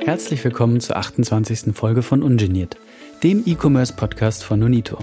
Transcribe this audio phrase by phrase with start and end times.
[0.00, 1.72] Herzlich willkommen zur 28.
[1.72, 2.76] Folge von Ungeniert,
[3.22, 4.98] dem E-Commerce-Podcast von Nonito.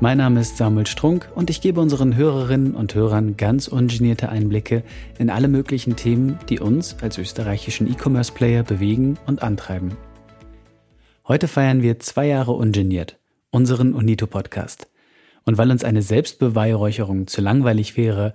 [0.00, 4.82] Mein Name ist Samuel Strunk und ich gebe unseren Hörerinnen und Hörern ganz ungenierte Einblicke
[5.20, 9.96] in alle möglichen Themen, die uns als österreichischen E-Commerce-Player bewegen und antreiben.
[11.28, 14.88] Heute feiern wir zwei Jahre ungeniert, unseren Unito-Podcast.
[15.44, 18.34] Und weil uns eine Selbstbeweihräucherung zu langweilig wäre,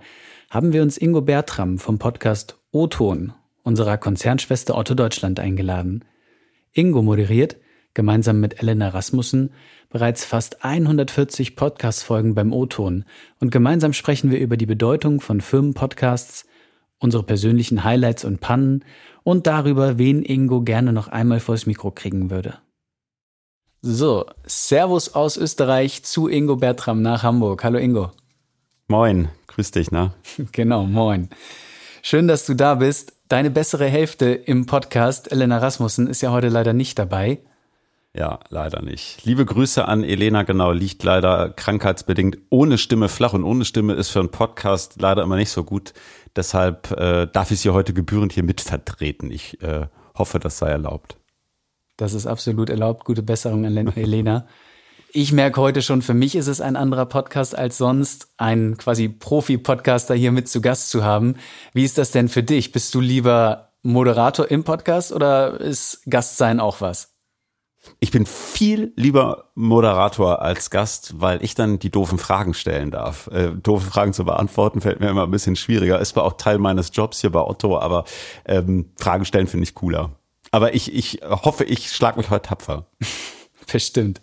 [0.51, 3.31] haben wir uns Ingo Bertram vom Podcast O-Ton,
[3.63, 6.03] unserer Konzernschwester Otto Deutschland, eingeladen.
[6.73, 7.55] Ingo moderiert,
[7.93, 9.53] gemeinsam mit Elena Rasmussen,
[9.89, 13.05] bereits fast 140 Podcast-Folgen beim O-Ton
[13.39, 16.45] und gemeinsam sprechen wir über die Bedeutung von Firmenpodcasts,
[16.99, 18.83] unsere persönlichen Highlights und Pannen
[19.23, 22.57] und darüber, wen Ingo gerne noch einmal vors Mikro kriegen würde.
[23.81, 27.63] So, Servus aus Österreich zu Ingo Bertram nach Hamburg.
[27.63, 28.11] Hallo Ingo.
[28.89, 30.13] Moin, grüß dich, ne?
[30.51, 31.29] genau, moin.
[32.01, 33.13] Schön, dass du da bist.
[33.27, 37.39] Deine bessere Hälfte im Podcast, Elena Rasmussen, ist ja heute leider nicht dabei.
[38.13, 39.23] Ja, leider nicht.
[39.23, 44.09] Liebe Grüße an Elena, genau, liegt leider krankheitsbedingt ohne Stimme flach und ohne Stimme ist
[44.09, 45.93] für einen Podcast leider immer nicht so gut.
[46.35, 49.31] Deshalb äh, darf ich sie heute gebührend hier mitvertreten.
[49.31, 51.17] Ich äh, hoffe, das sei erlaubt.
[51.95, 53.05] Das ist absolut erlaubt.
[53.05, 54.45] Gute Besserung an Elena.
[55.13, 59.09] Ich merke heute schon, für mich ist es ein anderer Podcast als sonst, einen quasi
[59.09, 61.35] Profi-Podcaster hier mit zu Gast zu haben.
[61.73, 62.71] Wie ist das denn für dich?
[62.71, 67.13] Bist du lieber Moderator im Podcast oder ist Gastsein auch was?
[67.99, 73.27] Ich bin viel lieber Moderator als Gast, weil ich dann die doofen Fragen stellen darf.
[73.33, 75.99] Äh, doofe Fragen zu beantworten fällt mir immer ein bisschen schwieriger.
[75.99, 78.05] Ist zwar auch Teil meines Jobs hier bei Otto, aber
[78.45, 80.11] ähm, Fragen stellen finde ich cooler.
[80.51, 82.85] Aber ich, ich hoffe, ich schlage mich heute tapfer.
[83.69, 84.21] Bestimmt.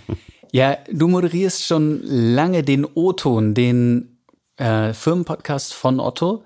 [0.52, 4.18] ja, du moderierst schon lange den O-Ton, den
[4.56, 6.44] äh, Firmenpodcast von Otto.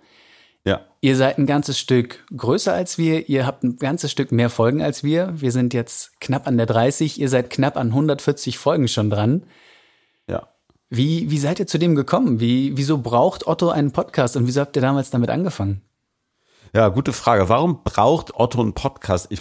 [0.65, 0.81] Ja.
[1.01, 3.29] Ihr seid ein ganzes Stück größer als wir.
[3.29, 5.33] Ihr habt ein ganzes Stück mehr Folgen als wir.
[5.41, 7.21] Wir sind jetzt knapp an der 30.
[7.21, 9.45] Ihr seid knapp an 140 Folgen schon dran.
[10.29, 10.49] Ja.
[10.89, 12.41] Wie, wie seid ihr zu dem gekommen?
[12.41, 15.83] Wie, wieso braucht Otto einen Podcast und wieso habt ihr damals damit angefangen?
[16.77, 17.49] Ja, gute Frage.
[17.49, 19.29] Warum braucht Otto einen Podcast?
[19.31, 19.41] Ich,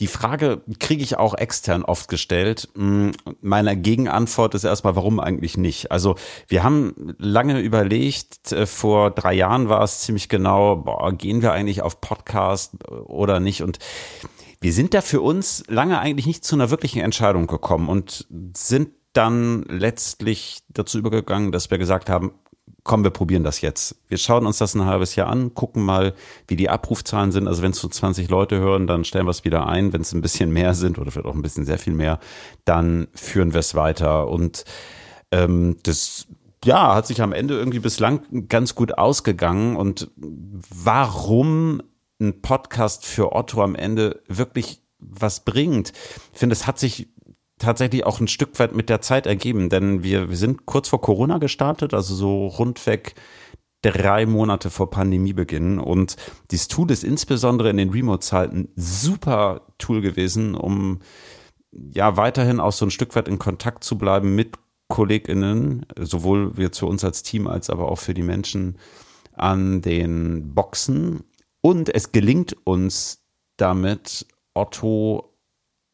[0.00, 2.70] die Frage kriege ich auch extern oft gestellt.
[2.74, 3.12] Hm,
[3.42, 5.90] meine Gegenantwort ist erstmal, warum eigentlich nicht?
[5.92, 6.14] Also
[6.48, 11.52] wir haben lange überlegt, äh, vor drei Jahren war es ziemlich genau, boah, gehen wir
[11.52, 13.62] eigentlich auf Podcast oder nicht?
[13.62, 13.78] Und
[14.62, 18.88] wir sind da für uns lange eigentlich nicht zu einer wirklichen Entscheidung gekommen und sind
[19.12, 22.32] dann letztlich dazu übergegangen, dass wir gesagt haben,
[22.84, 23.96] komm, wir probieren das jetzt.
[24.08, 26.14] Wir schauen uns das ein halbes Jahr an, gucken mal,
[26.48, 27.46] wie die Abrufzahlen sind.
[27.46, 29.92] Also wenn es so 20 Leute hören, dann stellen wir es wieder ein.
[29.92, 32.18] Wenn es ein bisschen mehr sind oder vielleicht auch ein bisschen sehr viel mehr,
[32.64, 34.28] dann führen wir es weiter.
[34.28, 34.64] Und
[35.30, 36.26] ähm, das
[36.64, 39.76] ja, hat sich am Ende irgendwie bislang ganz gut ausgegangen.
[39.76, 41.82] Und warum
[42.20, 45.92] ein Podcast für Otto am Ende wirklich was bringt.
[46.32, 47.08] Ich finde, es hat sich
[47.62, 51.00] tatsächlich auch ein Stück weit mit der Zeit ergeben, denn wir, wir sind kurz vor
[51.00, 53.14] Corona gestartet, also so rundweg
[53.82, 55.78] drei Monate vor Pandemiebeginn.
[55.78, 56.16] Und
[56.50, 61.00] dieses Tool ist insbesondere in den Remote-Zeiten super Tool gewesen, um
[61.72, 64.56] ja weiterhin auch so ein Stück weit in Kontakt zu bleiben mit
[64.88, 68.78] KollegInnen, sowohl wir zu uns als Team als aber auch für die Menschen
[69.32, 71.24] an den Boxen.
[71.60, 73.22] Und es gelingt uns
[73.56, 75.31] damit, Otto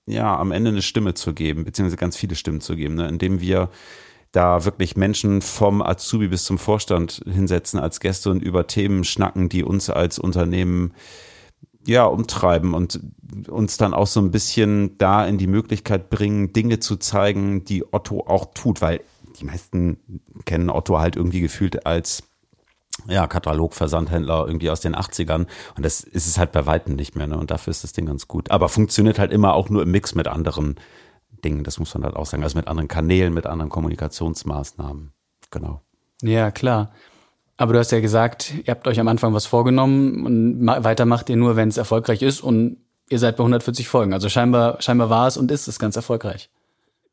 [0.08, 3.40] ja, am Ende eine Stimme zu geben, beziehungsweise ganz viele Stimmen zu geben, ne, indem
[3.40, 3.70] wir
[4.32, 9.48] da wirklich Menschen vom Azubi bis zum Vorstand hinsetzen als Gäste und über Themen schnacken,
[9.48, 10.92] die uns als Unternehmen
[11.86, 13.00] ja umtreiben und
[13.48, 17.84] uns dann auch so ein bisschen da in die Möglichkeit bringen, Dinge zu zeigen, die
[17.92, 19.00] Otto auch tut, weil
[19.40, 19.98] die meisten
[20.44, 22.22] kennen Otto halt irgendwie gefühlt als
[23.08, 25.46] ja, Katalogversandhändler irgendwie aus den 80ern.
[25.76, 27.26] Und das ist es halt bei Weitem nicht mehr.
[27.26, 27.38] Ne?
[27.38, 28.50] Und dafür ist das Ding ganz gut.
[28.50, 30.76] Aber funktioniert halt immer auch nur im Mix mit anderen
[31.44, 31.64] Dingen.
[31.64, 32.42] Das muss man halt auch sagen.
[32.42, 35.12] Also mit anderen Kanälen, mit anderen Kommunikationsmaßnahmen.
[35.50, 35.80] Genau.
[36.22, 36.92] Ja, klar.
[37.56, 41.28] Aber du hast ja gesagt, ihr habt euch am Anfang was vorgenommen und weiter macht
[41.30, 42.40] ihr nur, wenn es erfolgreich ist.
[42.40, 42.76] Und
[43.08, 44.12] ihr seid bei 140 Folgen.
[44.12, 46.50] Also scheinbar, scheinbar war es und ist es ganz erfolgreich.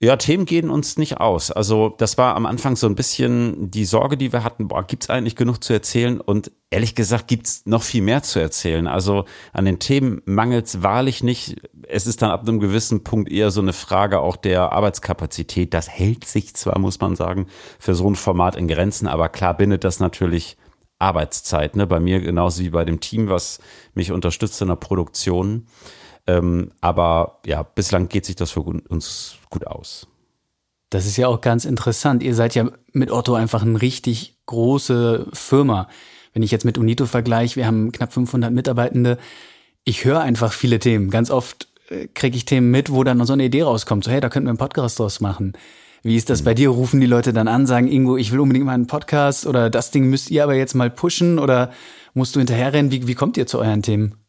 [0.02, 1.52] Ja, Themen gehen uns nicht aus.
[1.52, 5.10] Also das war am Anfang so ein bisschen die Sorge, die wir hatten, boah, gibt's
[5.10, 6.20] eigentlich genug zu erzählen?
[6.20, 8.88] Und ehrlich gesagt gibt's noch viel mehr zu erzählen.
[8.88, 11.56] Also an den Themen mangelt's wahrlich nicht.
[11.88, 15.74] Es ist dann ab einem gewissen Punkt eher so eine Frage auch der Arbeitskapazität.
[15.74, 17.48] Das hält sich zwar, muss man sagen,
[17.80, 20.58] für so ein Format in Grenzen, aber klar bindet das natürlich
[21.00, 21.78] Arbeitszeit.
[21.78, 21.88] Ne?
[21.88, 23.60] Bei mir genauso wie bei dem Team, was
[23.94, 25.68] mich unterstützt in der Produktion.
[26.28, 30.08] Ähm, aber ja, bislang geht sich das für uns gut aus.
[30.90, 32.24] Das ist ja auch ganz interessant.
[32.24, 35.88] Ihr seid ja mit Otto einfach eine richtig große Firma.
[36.34, 39.18] wenn ich jetzt mit Unito vergleiche, wir haben knapp 500 Mitarbeitende,
[39.86, 41.10] ich höre einfach viele Themen.
[41.10, 44.20] Ganz oft äh, kriege ich Themen mit, wo dann so eine Idee rauskommt, so hey,
[44.20, 45.54] da könnten wir einen Podcast draus machen.
[46.04, 46.70] Wie ist das bei dir?
[46.70, 49.92] Rufen die Leute dann an, sagen, Ingo, ich will unbedingt mal einen Podcast oder das
[49.92, 51.72] Ding müsst ihr aber jetzt mal pushen oder
[52.14, 52.92] musst du hinterherrennen?
[52.92, 54.25] Wie, wie kommt ihr zu euren Themen?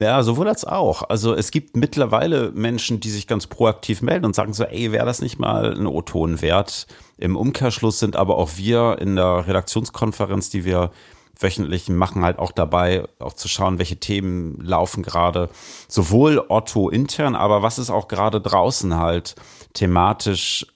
[0.00, 1.02] Ja, sowohl als auch.
[1.08, 5.06] Also es gibt mittlerweile Menschen, die sich ganz proaktiv melden und sagen so, ey, wäre
[5.06, 6.86] das nicht mal ein O-Ton wert?
[7.16, 10.92] Im Umkehrschluss sind aber auch wir in der Redaktionskonferenz, die wir
[11.40, 15.50] wöchentlich machen, halt auch dabei, auch zu schauen, welche Themen laufen gerade.
[15.88, 19.34] Sowohl Otto intern, aber was ist auch gerade draußen halt
[19.74, 20.66] thematisch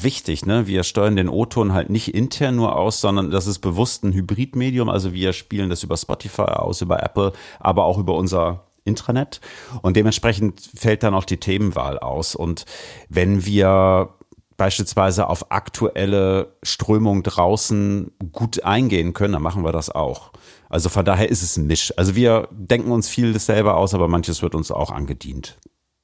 [0.00, 0.66] wichtig, ne?
[0.66, 4.88] Wir steuern den O-Ton halt nicht intern nur aus, sondern das ist bewusst ein Hybridmedium.
[4.88, 9.40] Also wir spielen das über Spotify aus, über Apple, aber auch über unser Intranet.
[9.82, 12.34] Und dementsprechend fällt dann auch die Themenwahl aus.
[12.34, 12.64] Und
[13.08, 14.14] wenn wir
[14.56, 20.32] beispielsweise auf aktuelle Strömungen draußen gut eingehen können, dann machen wir das auch.
[20.68, 21.92] Also von daher ist es ein Misch.
[21.96, 25.58] Also wir denken uns viel selber aus, aber manches wird uns auch angedient.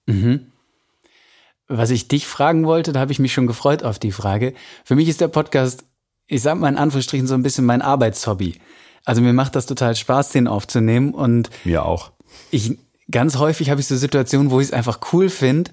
[0.06, 0.52] Mhm.
[1.68, 4.54] Was ich dich fragen wollte, da habe ich mich schon gefreut auf die Frage.
[4.84, 5.84] Für mich ist der Podcast,
[6.26, 8.56] ich sag mal in Anführungsstrichen, so ein bisschen mein Arbeitshobby.
[9.04, 12.12] Also mir macht das total Spaß, den aufzunehmen und mir auch.
[12.50, 12.78] Ich
[13.10, 15.70] ganz häufig habe ich so Situationen, wo ich es einfach cool finde,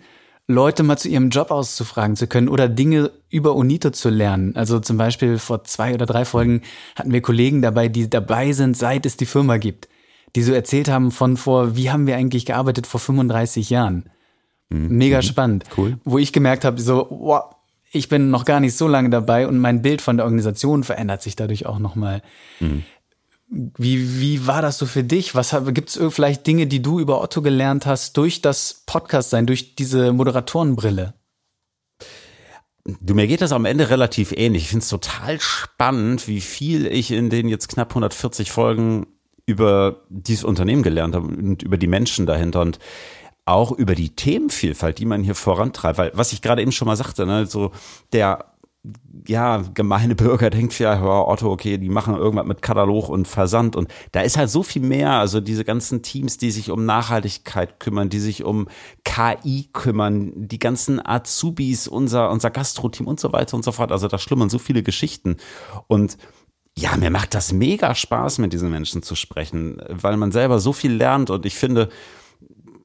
[0.47, 4.55] Leute mal zu ihrem Job auszufragen zu können oder Dinge über Unito zu lernen.
[4.55, 6.61] Also zum Beispiel vor zwei oder drei Folgen
[6.95, 9.89] hatten wir Kollegen dabei, die dabei sind, seit es die Firma gibt,
[10.35, 14.09] die so erzählt haben von vor, wie haben wir eigentlich gearbeitet vor 35 Jahren.
[14.69, 14.97] Mhm.
[14.97, 15.21] Mega mhm.
[15.23, 15.63] spannend.
[15.77, 15.97] Cool.
[16.03, 17.55] Wo ich gemerkt habe, so, wow,
[17.91, 21.21] ich bin noch gar nicht so lange dabei und mein Bild von der Organisation verändert
[21.21, 22.21] sich dadurch auch nochmal.
[22.59, 22.83] Mhm.
[23.47, 25.35] Wie, wie war das so für dich?
[25.35, 29.45] Was gibt es vielleicht Dinge, die du über Otto gelernt hast durch das Podcast sein,
[29.45, 31.13] durch diese Moderatorenbrille?
[33.01, 34.63] Du, mir geht das am Ende relativ ähnlich.
[34.63, 39.07] Ich finde es total spannend, wie viel ich in den jetzt knapp 140 Folgen
[39.47, 42.61] über dieses Unternehmen gelernt habe und über die Menschen dahinter.
[42.61, 42.79] Und
[43.45, 45.97] auch über die Themenvielfalt, die man hier vorantreibt.
[45.97, 47.71] Weil, was ich gerade eben schon mal sagte, ne, so
[48.11, 48.45] der
[49.27, 53.75] ja, gemeine Bürger denkt ja, hör, Otto, okay, die machen irgendwas mit Katalog und Versand.
[53.75, 57.79] Und da ist halt so viel mehr, also diese ganzen Teams, die sich um Nachhaltigkeit
[57.79, 58.67] kümmern, die sich um
[59.03, 64.07] KI kümmern, die ganzen Azubis, unser, unser Gastro-Team und so weiter und so fort, also
[64.07, 65.37] da schlummern so viele Geschichten.
[65.87, 66.17] Und
[66.77, 70.73] ja, mir macht das mega Spaß, mit diesen Menschen zu sprechen, weil man selber so
[70.73, 71.29] viel lernt.
[71.29, 71.89] Und ich finde,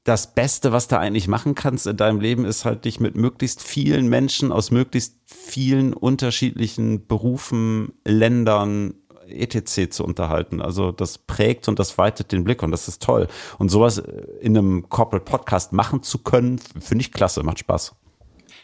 [0.05, 3.63] das Beste, was du eigentlich machen kannst in deinem Leben, ist halt dich mit möglichst
[3.63, 8.95] vielen Menschen aus möglichst vielen unterschiedlichen Berufen, Ländern,
[9.29, 9.91] etc.
[9.91, 10.61] zu unterhalten.
[10.61, 13.29] Also das prägt und das weitet den Blick und das ist toll.
[13.59, 14.03] Und sowas
[14.41, 17.95] in einem Corporate Podcast machen zu können, finde ich klasse, macht Spaß.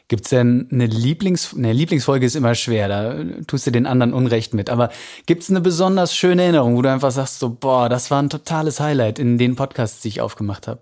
[0.08, 4.54] Gibt's denn eine Lieblings eine Lieblingsfolge ist immer schwer, da tust du den anderen Unrecht
[4.54, 4.90] mit, aber
[5.26, 8.78] gibt's eine besonders schöne Erinnerung, wo du einfach sagst so, boah, das war ein totales
[8.78, 10.80] Highlight in den Podcasts, die ich aufgemacht habe?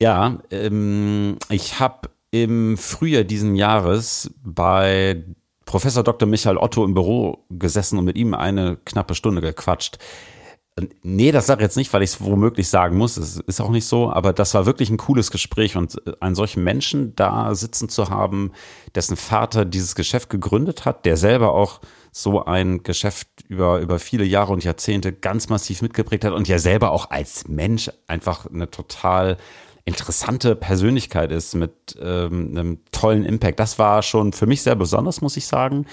[0.00, 5.24] Ja, ähm, ich habe im Frühjahr diesen Jahres bei
[5.64, 6.28] Professor Dr.
[6.28, 9.98] Michael Otto im Büro gesessen und mit ihm eine knappe Stunde gequatscht.
[11.02, 13.16] Nee, das sage ich jetzt nicht, weil ich es womöglich sagen muss.
[13.16, 16.62] Es ist auch nicht so, aber das war wirklich ein cooles Gespräch und einen solchen
[16.62, 18.52] Menschen da sitzen zu haben,
[18.94, 21.80] dessen Vater dieses Geschäft gegründet hat, der selber auch
[22.12, 26.58] so ein Geschäft über, über viele Jahre und Jahrzehnte ganz massiv mitgeprägt hat und ja
[26.58, 29.38] selber auch als Mensch einfach eine total
[29.86, 33.58] interessante Persönlichkeit ist mit ähm, einem tollen Impact.
[33.58, 35.86] Das war schon für mich sehr besonders, muss ich sagen.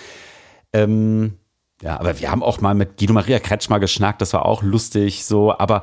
[0.74, 1.38] Ähm,
[1.82, 5.26] ja, aber wir haben auch mal mit Guido Maria Kretschmer geschnackt, das war auch lustig
[5.26, 5.82] so, aber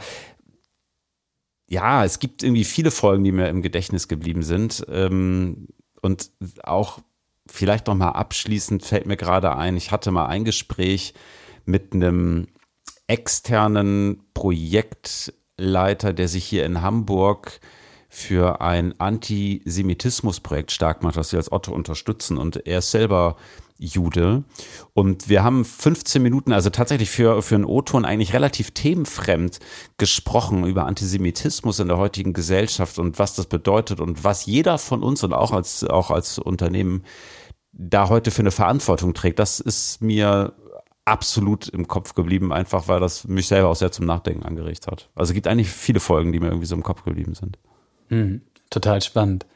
[1.68, 4.84] ja, es gibt irgendwie viele Folgen, die mir im Gedächtnis geblieben sind.
[4.90, 5.68] Ähm,
[6.02, 6.30] und
[6.64, 6.98] auch
[7.46, 11.14] vielleicht noch mal abschließend fällt mir gerade ein, ich hatte mal ein Gespräch
[11.64, 12.48] mit einem
[13.06, 17.60] externen Projektleiter, der sich hier in Hamburg
[18.10, 22.38] für ein Antisemitismusprojekt stark macht, was wir als Otto unterstützen.
[22.38, 23.36] Und er ist selber
[23.78, 24.42] Jude.
[24.92, 29.60] Und wir haben 15 Minuten, also tatsächlich für, für einen O-Ton eigentlich relativ themenfremd
[29.96, 35.02] gesprochen über Antisemitismus in der heutigen Gesellschaft und was das bedeutet und was jeder von
[35.02, 37.04] uns und auch als, auch als Unternehmen
[37.72, 39.38] da heute für eine Verantwortung trägt.
[39.38, 40.52] Das ist mir
[41.04, 45.10] absolut im Kopf geblieben, einfach weil das mich selber auch sehr zum Nachdenken angeregt hat.
[45.14, 47.56] Also es gibt eigentlich viele Folgen, die mir irgendwie so im Kopf geblieben sind.
[48.10, 49.46] Mhm, total spannend.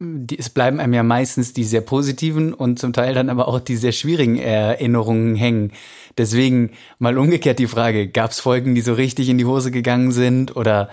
[0.00, 3.60] Die, es bleiben einem ja meistens die sehr positiven und zum Teil dann aber auch
[3.60, 5.72] die sehr schwierigen Erinnerungen hängen.
[6.18, 10.10] Deswegen mal umgekehrt die Frage, gab es Folgen, die so richtig in die Hose gegangen
[10.10, 10.90] sind oder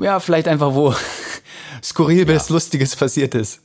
[0.00, 0.94] ja, vielleicht einfach wo
[1.82, 2.54] skurril bis ja.
[2.54, 3.62] Lustiges passiert ist?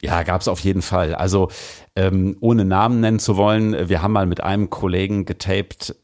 [0.00, 1.14] Ja, gab es auf jeden Fall.
[1.14, 1.48] Also
[1.96, 5.94] ähm, ohne Namen nennen zu wollen, wir haben mal mit einem Kollegen getaped,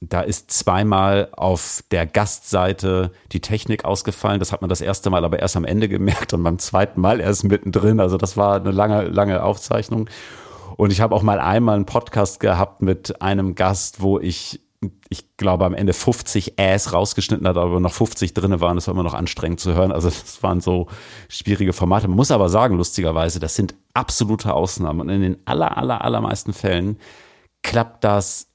[0.00, 4.38] da ist zweimal auf der Gastseite die Technik ausgefallen.
[4.38, 7.18] Das hat man das erste Mal aber erst am Ende gemerkt und beim zweiten Mal
[7.20, 7.98] erst mittendrin.
[7.98, 10.08] Also das war eine lange, lange Aufzeichnung.
[10.76, 14.60] Und ich habe auch mal einmal einen Podcast gehabt mit einem Gast, wo ich
[15.10, 18.76] ich glaube, am Ende 50 Äs rausgeschnitten hat, aber noch 50 drinne waren.
[18.76, 19.92] Das war immer noch anstrengend zu hören.
[19.92, 20.86] Also das waren so
[21.28, 22.08] schwierige Formate.
[22.08, 25.00] Man muss aber sagen, lustigerweise, das sind absolute Ausnahmen.
[25.00, 26.98] Und in den aller, aller, allermeisten Fällen
[27.62, 28.49] klappt das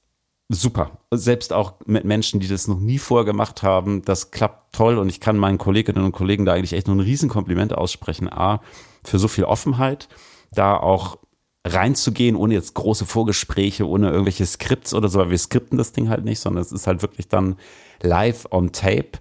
[0.48, 0.98] super.
[1.10, 4.02] Selbst auch mit Menschen, die das noch nie vorher gemacht haben.
[4.02, 4.98] Das klappt toll.
[4.98, 8.32] Und ich kann meinen Kolleginnen und Kollegen da eigentlich echt nur ein Riesenkompliment aussprechen.
[8.32, 8.60] A,
[9.04, 10.08] für so viel Offenheit,
[10.52, 11.18] da auch
[11.66, 16.08] reinzugehen, ohne jetzt große Vorgespräche, ohne irgendwelche Skripts oder so, weil wir skripten das Ding
[16.08, 17.56] halt nicht, sondern es ist halt wirklich dann
[18.02, 19.18] live on tape.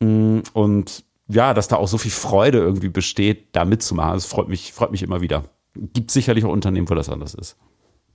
[0.00, 4.14] Mm, und ja, dass da auch so viel Freude irgendwie besteht, da mitzumachen.
[4.14, 5.44] Das freut mich, freut mich immer wieder.
[5.74, 7.56] Gibt sicherlich auch Unternehmen, wo das anders ist.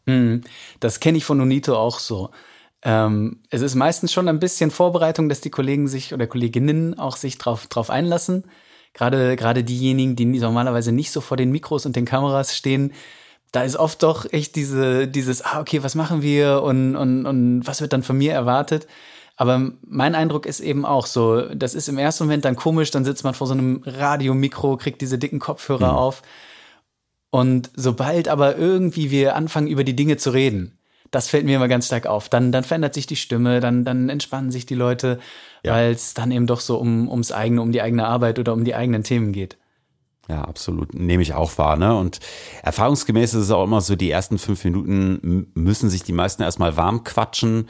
[0.10, 0.42] Mm,
[0.80, 2.32] das kenne ich von Unito auch so.
[2.82, 7.18] Ähm, es ist meistens schon ein bisschen Vorbereitung, dass die Kollegen sich oder Kolleginnen auch
[7.18, 8.46] sich drauf, drauf einlassen.
[8.94, 12.94] Gerade, gerade diejenigen, die normalerweise nicht so vor den Mikros und den Kameras stehen,
[13.51, 17.62] da ist oft doch echt diese, dieses, ah, okay, was machen wir und, und, und
[17.66, 18.88] was wird dann von mir erwartet?
[19.36, 23.06] Aber mein Eindruck ist eben auch so, das ist im ersten Moment dann komisch, dann
[23.06, 25.98] sitzt man vor so einem Radiomikro, kriegt diese dicken Kopfhörer mhm.
[25.98, 26.22] auf.
[27.31, 30.79] Und sobald aber irgendwie wir anfangen, über die Dinge zu reden,
[31.12, 32.29] das fällt mir immer ganz stark auf.
[32.29, 35.19] Dann, dann verändert sich die Stimme, dann, dann entspannen sich die Leute,
[35.63, 35.74] ja.
[35.74, 38.63] weil es dann eben doch so um, ums eigene, um die eigene Arbeit oder um
[38.63, 39.57] die eigenen Themen geht.
[40.27, 40.93] Ja, absolut.
[40.93, 41.75] Nehme ich auch wahr.
[41.75, 41.95] Ne?
[41.98, 42.19] Und
[42.62, 46.77] erfahrungsgemäß ist es auch immer so, die ersten fünf Minuten müssen sich die meisten erstmal
[46.77, 47.67] warm quatschen.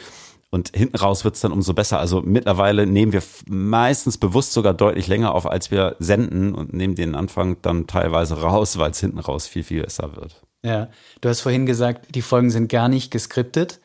[0.51, 1.99] Und hinten raus wird's dann umso besser.
[1.99, 6.95] Also mittlerweile nehmen wir meistens bewusst sogar deutlich länger auf, als wir senden und nehmen
[6.95, 10.41] den Anfang dann teilweise raus, weil es hinten raus viel, viel besser wird.
[10.63, 10.89] Ja,
[11.21, 13.79] du hast vorhin gesagt, die Folgen sind gar nicht geskriptet.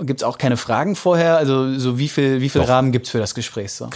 [0.00, 1.36] Gibt's auch keine Fragen vorher?
[1.36, 3.90] Also so wie viel, wie viel Rahmen gibt's für das Gespräch so?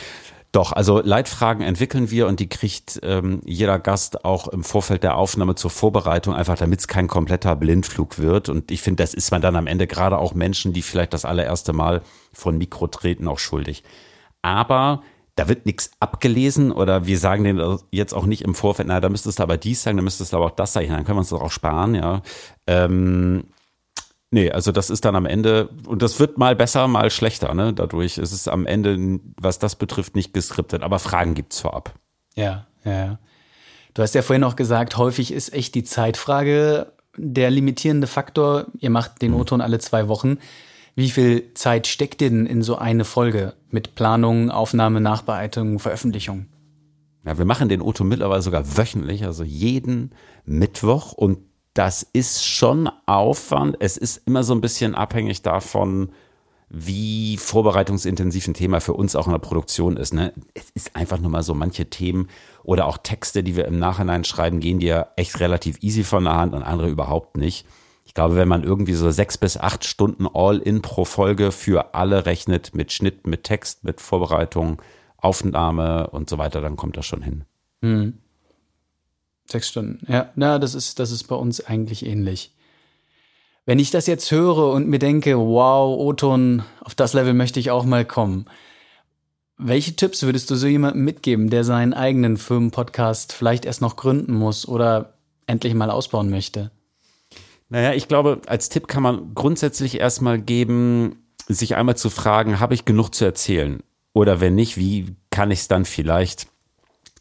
[0.53, 5.17] Doch, also Leitfragen entwickeln wir und die kriegt ähm, jeder Gast auch im Vorfeld der
[5.17, 8.49] Aufnahme zur Vorbereitung, einfach damit es kein kompletter Blindflug wird.
[8.49, 11.27] Und ich finde, das ist man dann am Ende gerade auch Menschen, die vielleicht das
[11.27, 12.01] allererste Mal
[12.33, 13.85] von Mikro treten, auch schuldig.
[14.41, 15.03] Aber
[15.35, 19.09] da wird nichts abgelesen oder wir sagen denen jetzt auch nicht im Vorfeld, na, da
[19.09, 21.21] müsstest du aber dies sagen, da müsstest du aber auch das sagen, dann können wir
[21.21, 22.23] uns das auch sparen, ja.
[22.67, 23.45] Ähm,
[24.31, 27.73] Nee, also das ist dann am Ende, und das wird mal besser, mal schlechter, ne?
[27.73, 31.95] Dadurch ist es am Ende, was das betrifft, nicht geskriptet, aber Fragen gibt's vorab.
[32.35, 33.19] Ja, ja.
[33.95, 38.67] Du hast ja vorhin auch gesagt, häufig ist echt die Zeitfrage der limitierende Faktor.
[38.79, 39.41] Ihr macht den mhm.
[39.41, 40.39] O-Ton alle zwei Wochen.
[40.95, 46.47] Wie viel Zeit steckt denn in so eine Folge mit Planung, Aufnahme, Nachbearbeitung, Veröffentlichung?
[47.25, 50.13] Ja, wir machen den O-Ton mittlerweile sogar wöchentlich, also jeden
[50.45, 51.39] Mittwoch und
[51.79, 53.77] das ist schon Aufwand.
[53.79, 56.11] Es ist immer so ein bisschen abhängig davon,
[56.69, 60.13] wie vorbereitungsintensiv ein Thema für uns auch in der Produktion ist.
[60.13, 60.33] Ne?
[60.55, 62.31] Es ist einfach nur mal so manche Themen
[62.65, 66.35] oder auch Texte, die wir im Nachhinein schreiben, gehen dir echt relativ easy von der
[66.35, 67.65] Hand und andere überhaupt nicht.
[68.05, 72.27] Ich glaube, wenn man irgendwie so sechs bis acht Stunden All-in pro Folge für alle
[72.27, 74.83] rechnet, mit Schnitt, mit Text, mit Vorbereitung,
[75.17, 77.45] Aufnahme und so weiter, dann kommt das schon hin.
[77.83, 78.15] Mhm.
[79.51, 80.31] Sechs Stunden, ja.
[80.37, 82.53] Na, das ist, das ist bei uns eigentlich ähnlich.
[83.65, 87.71] Wenn ich das jetzt höre und mir denke, wow, Oton, auf das Level möchte ich
[87.71, 88.47] auch mal kommen.
[89.59, 94.33] Welche Tipps würdest du so jemandem mitgeben, der seinen eigenen Firmenpodcast vielleicht erst noch gründen
[94.35, 96.71] muss oder endlich mal ausbauen möchte?
[97.69, 102.75] Naja, ich glaube, als Tipp kann man grundsätzlich erstmal geben, sich einmal zu fragen, habe
[102.75, 103.83] ich genug zu erzählen?
[104.13, 106.48] Oder wenn nicht, wie kann ich es dann vielleicht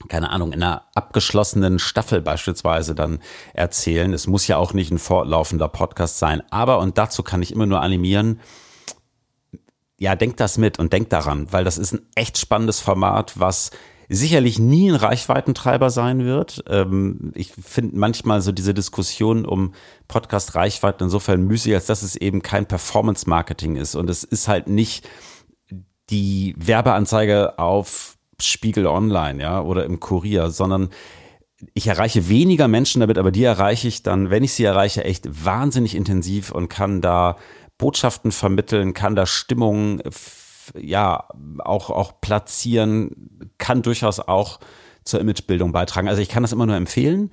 [0.08, 3.20] keine Ahnung, in einer abgeschlossenen Staffel beispielsweise dann
[3.54, 4.14] erzählen.
[4.14, 7.66] Es muss ja auch nicht ein fortlaufender Podcast sein, aber, und dazu kann ich immer
[7.66, 8.40] nur animieren,
[10.00, 13.72] ja, denkt das mit und denkt daran, weil das ist ein echt spannendes Format, was
[14.10, 16.64] sicherlich nie ein Reichweitentreiber sein wird.
[16.68, 19.74] Ähm, ich finde manchmal so diese Diskussion um
[20.08, 23.96] Podcast-Reichweiten insofern müßig, als dass es eben kein Performance-Marketing ist.
[23.96, 25.08] Und es ist halt nicht
[26.10, 30.90] die Werbeanzeige auf Spiegel Online, ja, oder im Kurier, sondern
[31.74, 35.46] ich erreiche weniger Menschen damit, aber die erreiche ich dann, wenn ich sie erreiche, echt
[35.46, 37.38] wahnsinnig intensiv und kann da
[37.78, 40.02] Botschaften vermitteln, kann da Stimmung
[40.78, 41.28] ja
[41.60, 44.60] auch auch platzieren, kann durchaus auch
[45.04, 46.08] zur Imagebildung beitragen.
[46.08, 47.32] Also ich kann das immer nur empfehlen,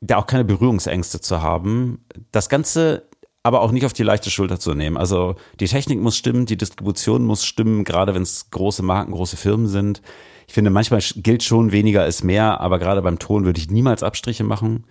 [0.00, 2.04] da auch keine Berührungsängste zu haben.
[2.32, 3.08] Das Ganze
[3.44, 4.96] aber auch nicht auf die leichte Schulter zu nehmen.
[4.96, 9.36] Also die Technik muss stimmen, die Distribution muss stimmen, gerade wenn es große Marken, große
[9.36, 10.02] Firmen sind.
[10.48, 14.02] Ich finde, manchmal gilt schon weniger ist mehr, aber gerade beim Ton würde ich niemals
[14.02, 14.86] Abstriche machen.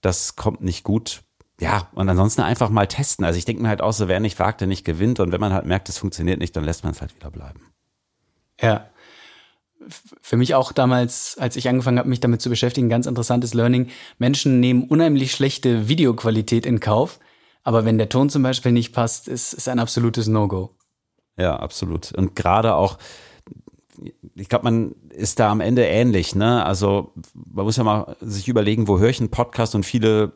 [0.00, 1.22] Das kommt nicht gut.
[1.60, 3.24] Ja, und ansonsten einfach mal testen.
[3.24, 5.18] Also ich denke mir halt auch so, wer nicht wagt, der nicht gewinnt.
[5.18, 7.60] Und wenn man halt merkt, es funktioniert nicht, dann lässt man es halt wieder bleiben.
[8.60, 8.90] Ja.
[10.20, 13.88] Für mich auch damals, als ich angefangen habe, mich damit zu beschäftigen, ganz interessantes Learning.
[14.18, 17.18] Menschen nehmen unheimlich schlechte Videoqualität in Kauf,
[17.64, 20.74] aber wenn der Ton zum Beispiel nicht passt, ist, ist ein absolutes No-Go.
[21.36, 22.12] Ja, absolut.
[22.12, 22.98] Und gerade auch,
[24.34, 26.64] ich glaube, man ist da am Ende ähnlich, ne?
[26.64, 30.32] Also man muss ja mal sich überlegen, wo höre ich einen Podcast und viele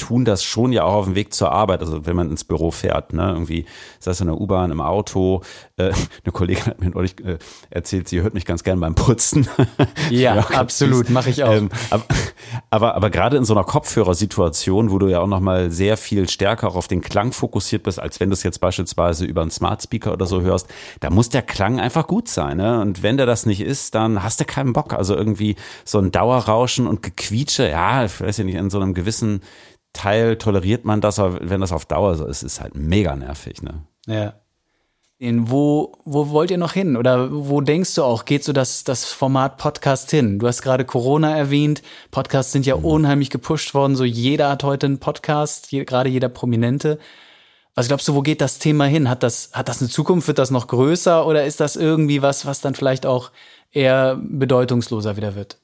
[0.00, 2.70] tun das schon ja auch auf dem Weg zur Arbeit, also wenn man ins Büro
[2.70, 3.66] fährt, ne, irgendwie,
[3.98, 5.42] sei es in der U-Bahn, im Auto.
[5.76, 5.92] Äh,
[6.24, 9.46] eine Kollegin hat mir neulich äh, erzählt, sie hört mich ganz gern beim Putzen.
[10.10, 11.52] Ja, ja absolut, mache ich auch.
[11.52, 12.04] Ähm, aber,
[12.70, 16.74] aber, aber gerade in so einer Kopfhörersituation, wo du ja auch nochmal sehr viel stärker
[16.74, 20.12] auf den Klang fokussiert bist, als wenn du es jetzt beispielsweise über einen Smart Speaker
[20.12, 20.68] oder so hörst,
[21.00, 22.58] da muss der Klang einfach gut sein.
[22.58, 22.80] Ne?
[22.80, 24.92] Und wenn der das nicht ist, dann hast du keinen Bock.
[24.92, 28.94] Also irgendwie so ein Dauerrauschen und Gequietsche, ja, ich weiß ja nicht, in so einem
[28.94, 29.40] gewissen
[29.92, 33.62] Teil toleriert man das, aber wenn das auf Dauer so ist, ist halt mega nervig,
[33.62, 33.84] ne?
[34.06, 34.34] Ja.
[35.22, 36.96] Wo, wo wollt ihr noch hin?
[36.96, 40.38] Oder wo denkst du auch, geht so das, das Format Podcast hin?
[40.38, 41.82] Du hast gerade Corona erwähnt.
[42.10, 42.86] Podcasts sind ja mhm.
[42.86, 43.96] unheimlich gepusht worden.
[43.96, 46.98] So jeder hat heute einen Podcast, je, gerade jeder Prominente.
[47.74, 49.10] Was glaubst du, wo geht das Thema hin?
[49.10, 50.26] Hat das, hat das eine Zukunft?
[50.26, 51.26] Wird das noch größer?
[51.26, 53.30] Oder ist das irgendwie was, was dann vielleicht auch
[53.72, 55.58] eher bedeutungsloser wieder wird?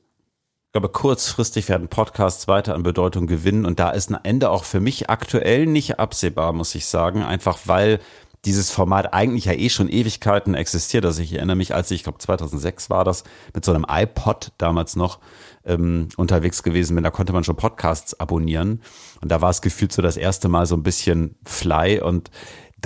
[0.77, 4.79] glaube, kurzfristig werden Podcasts weiter an Bedeutung gewinnen und da ist ein Ende auch für
[4.79, 7.99] mich aktuell nicht absehbar, muss ich sagen, einfach weil
[8.47, 11.05] dieses Format eigentlich ja eh schon Ewigkeiten existiert.
[11.05, 14.53] Also ich erinnere mich, als ich, ich glaube 2006 war das, mit so einem iPod
[14.57, 15.19] damals noch
[15.65, 18.83] ähm, unterwegs gewesen bin, da konnte man schon Podcasts abonnieren.
[19.21, 22.01] Und da war es gefühlt so das erste Mal so ein bisschen fly.
[22.01, 22.31] Und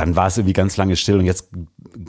[0.00, 1.50] dann war es irgendwie ganz lange still und jetzt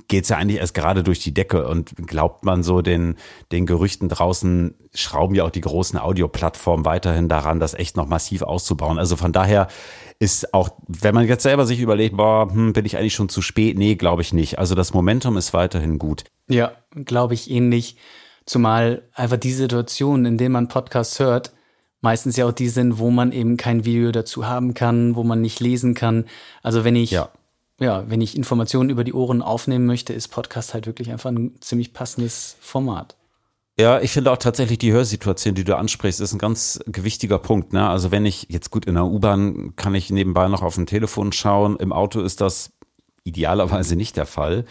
[0.07, 3.15] geht's ja eigentlich erst gerade durch die Decke und glaubt man so den,
[3.51, 8.43] den Gerüchten draußen, schrauben ja auch die großen Audioplattformen weiterhin daran, das echt noch massiv
[8.43, 8.97] auszubauen.
[8.97, 9.67] Also von daher
[10.19, 13.41] ist auch, wenn man jetzt selber sich überlegt, boah, hm, bin ich eigentlich schon zu
[13.41, 13.77] spät?
[13.77, 14.57] Nee, glaube ich nicht.
[14.57, 16.23] Also das Momentum ist weiterhin gut.
[16.47, 17.97] Ja, glaube ich ähnlich.
[18.45, 21.51] Zumal einfach die Situation, in der man Podcasts hört,
[21.99, 25.41] meistens ja auch die sind, wo man eben kein Video dazu haben kann, wo man
[25.41, 26.23] nicht lesen kann.
[26.63, 27.29] Also wenn ich ja
[27.81, 31.55] ja, wenn ich Informationen über die Ohren aufnehmen möchte, ist Podcast halt wirklich einfach ein
[31.61, 33.15] ziemlich passendes Format.
[33.79, 37.73] Ja, ich finde auch tatsächlich die Hörsituation, die du ansprichst, ist ein ganz gewichtiger Punkt.
[37.73, 37.89] Ne?
[37.89, 41.31] Also wenn ich jetzt gut in der U-Bahn kann ich nebenbei noch auf dem Telefon
[41.31, 42.71] schauen, im Auto ist das
[43.23, 44.65] idealerweise nicht der Fall.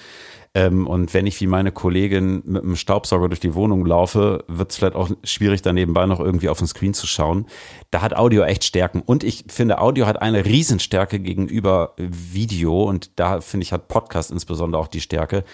[0.53, 4.71] Ähm, und wenn ich wie meine Kollegin mit einem Staubsauger durch die Wohnung laufe, wird
[4.71, 7.47] es vielleicht auch schwierig, da nebenbei noch irgendwie auf den Screen zu schauen.
[7.91, 9.01] Da hat Audio echt Stärken.
[9.01, 12.83] Und ich finde, Audio hat eine Riesenstärke gegenüber Video.
[12.83, 15.45] Und da finde ich, hat Podcast insbesondere auch die Stärke.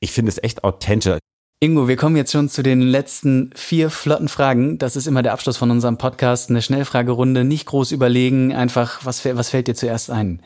[0.00, 1.18] Ich finde es echt authentisch.
[1.60, 4.78] Ingo, wir kommen jetzt schon zu den letzten vier flotten Fragen.
[4.78, 6.48] Das ist immer der Abschluss von unserem Podcast.
[6.48, 10.42] Eine Schnellfragerunde, nicht groß überlegen, einfach, was, was fällt dir zuerst ein?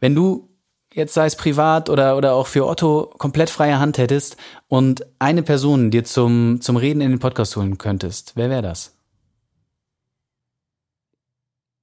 [0.00, 0.51] Wenn du
[0.94, 4.36] jetzt sei es privat oder, oder auch für Otto, komplett freie Hand hättest
[4.68, 8.96] und eine Person dir zum, zum Reden in den Podcast holen könntest, wer wäre das?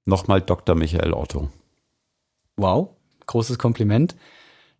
[0.04, 0.74] Nochmal Dr.
[0.74, 1.50] Michael Otto.
[2.56, 2.90] Wow,
[3.26, 4.16] großes Kompliment.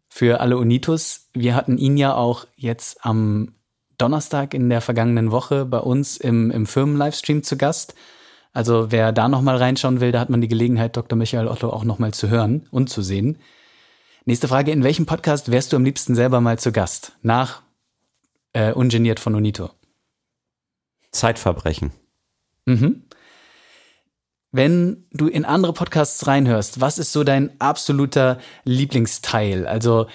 [0.09, 3.55] Für alle Unitus, wir hatten ihn ja auch jetzt am
[3.97, 7.95] Donnerstag in der vergangenen Woche bei uns im, im Firmen-Livestream zu Gast.
[8.53, 11.17] Also wer da nochmal reinschauen will, da hat man die Gelegenheit, Dr.
[11.17, 13.39] Michael Otto auch nochmal zu hören und zu sehen.
[14.27, 17.17] Nächste Frage, in welchem Podcast wärst du am liebsten selber mal zu Gast?
[17.23, 17.63] Nach
[18.53, 19.71] äh, Ungeniert von Unito.
[21.11, 21.93] Zeitverbrechen.
[22.67, 23.05] Mhm.
[24.53, 29.67] Wenn du in andere Podcasts reinhörst, was ist so dein absoluter Lieblingsteil?
[29.67, 30.07] Also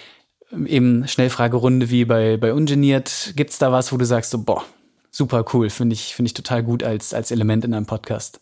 [0.52, 3.34] eben Schnellfragerunde wie bei, bei Ungeniert.
[3.36, 4.64] Gibt es da was, wo du sagst, so, boah,
[5.10, 8.40] super cool, finde ich, finde ich total gut als, als Element in einem Podcast?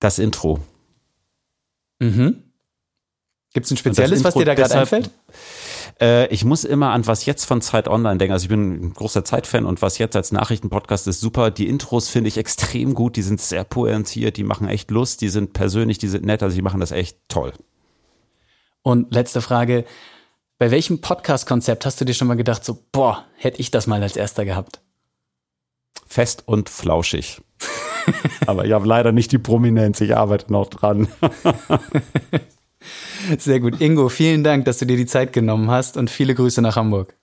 [0.00, 0.60] Das Intro.
[2.00, 2.43] Mhm.
[3.54, 5.10] Gibt es ein spezielles, was dir da gerade einfällt?
[6.00, 8.32] Äh, ich muss immer an was jetzt von Zeit Online denken.
[8.32, 11.52] Also ich bin ein großer Zeitfan und was jetzt als Nachrichtenpodcast ist super.
[11.52, 13.14] Die Intros finde ich extrem gut.
[13.14, 16.42] Die sind sehr pointiert, die machen echt Lust, die sind persönlich, die sind nett.
[16.42, 17.52] Also die machen das echt toll.
[18.82, 19.84] Und letzte Frage.
[20.58, 24.02] Bei welchem Podcast-Konzept hast du dir schon mal gedacht, so, boah, hätte ich das mal
[24.02, 24.80] als erster gehabt?
[26.06, 27.40] Fest und flauschig.
[28.46, 31.08] Aber ich habe leider nicht die Prominenz, ich arbeite noch dran.
[33.38, 33.80] Sehr gut.
[33.80, 37.14] Ingo, vielen Dank, dass du dir die Zeit genommen hast und viele Grüße nach Hamburg.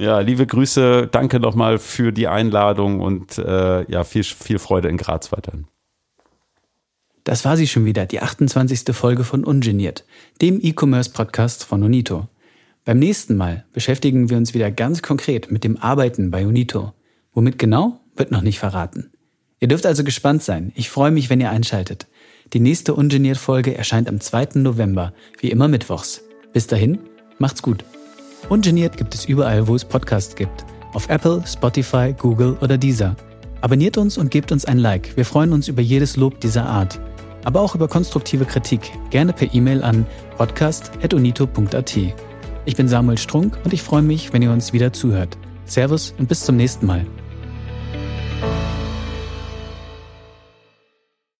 [0.00, 4.96] Ja, liebe Grüße, danke nochmal für die Einladung und äh, ja, viel, viel Freude in
[4.96, 5.66] Graz weiterhin.
[7.24, 8.94] das war sie schon wieder, die 28.
[8.96, 10.04] Folge von Ungeniert,
[10.40, 12.28] dem E-Commerce-Podcast von Unito.
[12.84, 16.94] Beim nächsten Mal beschäftigen wir uns wieder ganz konkret mit dem Arbeiten bei Unito.
[17.34, 19.10] Womit genau, wird noch nicht verraten.
[19.60, 20.72] Ihr dürft also gespannt sein.
[20.74, 22.06] Ich freue mich, wenn ihr einschaltet.
[22.54, 24.48] Die nächste Ungeniert-Folge erscheint am 2.
[24.54, 26.22] November, wie immer mittwochs.
[26.54, 26.98] Bis dahin,
[27.38, 27.84] macht's gut.
[28.48, 30.64] Ungeniert gibt es überall, wo es Podcasts gibt.
[30.94, 33.16] Auf Apple, Spotify, Google oder Deezer.
[33.60, 35.14] Abonniert uns und gebt uns ein Like.
[35.14, 36.98] Wir freuen uns über jedes Lob dieser Art.
[37.44, 40.06] Aber auch über konstruktive Kritik, gerne per E-Mail an
[40.38, 41.96] podcast.unito.at.
[42.64, 45.36] Ich bin Samuel Strunk und ich freue mich, wenn ihr uns wieder zuhört.
[45.66, 47.04] Servus und bis zum nächsten Mal.